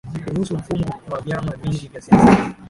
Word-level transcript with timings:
kuruhusu 0.23 0.57
mfumo 0.57 0.93
wa 1.11 1.21
vyama 1.21 1.51
vingi 1.51 1.87
vya 1.87 2.01
siasa 2.01 2.55